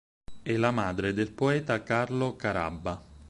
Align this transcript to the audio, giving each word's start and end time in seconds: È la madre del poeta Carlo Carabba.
È 0.41 0.57
la 0.57 0.71
madre 0.71 1.13
del 1.13 1.29
poeta 1.29 1.83
Carlo 1.83 2.35
Carabba. 2.35 2.99